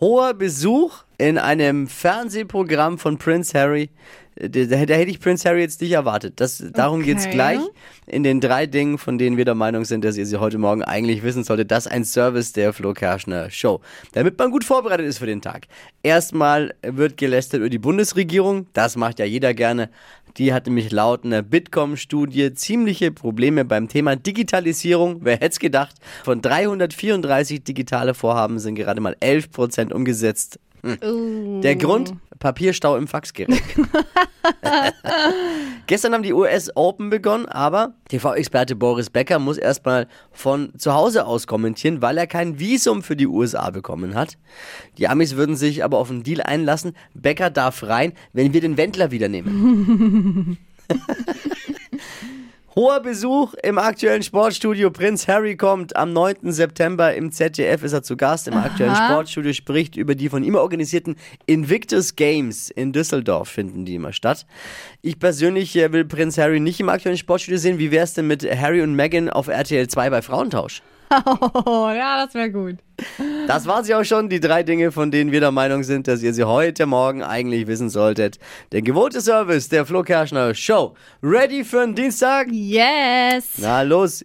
[0.00, 3.90] Hoher Besuch in einem Fernsehprogramm von Prince Harry.
[4.36, 6.40] Da, da hätte ich Prince Harry jetzt nicht erwartet.
[6.40, 7.10] Das, darum Okay.
[7.12, 7.60] geht's gleich
[8.06, 10.82] in den drei Dingen, von denen wir der Meinung sind, dass ihr sie heute Morgen
[10.82, 11.70] eigentlich wissen solltet.
[11.70, 13.80] Das ist ein Service der Flo Kerschner Show.
[14.10, 15.68] Damit man gut vorbereitet ist für den Tag.
[16.02, 18.66] Erstmal wird gelästert über die Bundesregierung.
[18.72, 19.88] Das macht ja jeder gerne.
[20.36, 25.18] Die hat nämlich laut einer Bitkom-Studie ziemliche Probleme beim Thema Digitalisierung.
[25.20, 25.94] Wer hätte es gedacht?
[26.24, 30.58] Von 334 digitale Vorhaben sind gerade mal 11 Prozent umgesetzt.
[30.84, 32.14] Der Grund?
[32.38, 33.56] Papierstau im Faxgerät.
[35.86, 41.26] Gestern haben die US Open begonnen, aber TV-Experte Boris Becker muss erstmal von zu Hause
[41.26, 44.36] aus kommentieren, weil er kein Visum für die USA bekommen hat.
[44.98, 46.94] Die Amis würden sich aber auf einen Deal einlassen.
[47.14, 50.58] Becker darf rein, wenn wir den Wendler wieder nehmen.
[52.76, 54.90] Hoher Besuch im aktuellen Sportstudio.
[54.90, 56.50] Prinz Harry kommt am 9.
[56.50, 60.56] September im ZDF, ist er zu Gast im aktuellen Sportstudio, spricht über die von ihm
[60.56, 61.14] organisierten
[61.46, 64.44] Invictus Games in Düsseldorf, finden die immer statt.
[65.02, 67.78] Ich persönlich äh, will Prinz Harry nicht im aktuellen Sportstudio sehen.
[67.78, 70.82] Wie wär's denn mit Harry und Meghan auf RTL 2 bei Frauentausch?
[71.66, 72.76] Oh, ja, das wäre gut.
[73.46, 76.22] Das waren sie auch schon, die drei Dinge, von denen wir der Meinung sind, dass
[76.22, 78.38] ihr sie heute Morgen eigentlich wissen solltet.
[78.72, 80.94] Der gewohnte Service der Flo Kerschner Show.
[81.22, 82.48] Ready für den Dienstag?
[82.50, 83.54] Yes.
[83.58, 84.22] Na los,